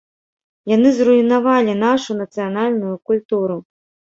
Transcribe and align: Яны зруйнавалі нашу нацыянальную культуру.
Яны 0.75 0.89
зруйнавалі 0.99 1.77
нашу 1.85 2.11
нацыянальную 2.23 2.95
культуру. 3.11 3.57